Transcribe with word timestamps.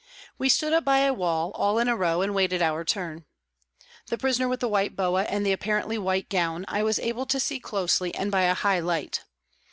We 0.39 0.49
stood 0.49 0.73
up 0.73 0.83
by 0.83 1.01
a 1.01 1.13
wall, 1.13 1.51
all 1.51 1.77
in 1.77 1.87
a 1.87 1.95
row, 1.95 2.23
and 2.23 2.33
waited 2.33 2.59
our 2.59 2.83
turn. 2.83 3.25
The 4.07 4.17
prisoner 4.17 4.47
with 4.47 4.59
the 4.59 4.67
white 4.67 4.95
boa 4.95 5.25
and 5.25 5.45
the 5.45 5.51
apparently 5.51 5.99
white 5.99 6.27
gown, 6.27 6.65
I 6.67 6.81
was 6.81 6.97
able 6.97 7.27
to 7.27 7.39
see 7.39 7.59
closely 7.59 8.11
and 8.15 8.31
by 8.31 8.45
a 8.45 8.55
high 8.55 8.79
light. 8.79 9.21